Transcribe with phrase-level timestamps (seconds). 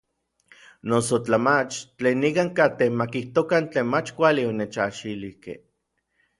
[0.89, 5.59] Noso tla mach, tlen nikan katej ma kijtokan tlen mach kuali onechajxilijkej.